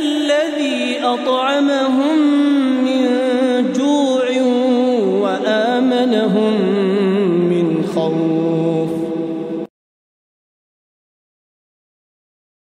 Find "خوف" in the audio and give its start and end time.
7.94-8.67